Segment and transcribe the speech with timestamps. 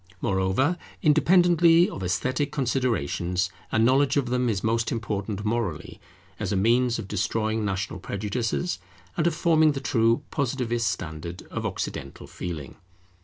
[0.19, 5.99] Moreover, independently of esthetic considerations, a knowledge of them is most important morally,
[6.39, 8.79] as a means of destroying national prejudices,
[9.15, 12.77] and of forming the true Positivist standard of Occidental feeling.